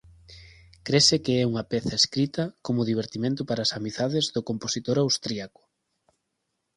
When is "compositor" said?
4.49-4.97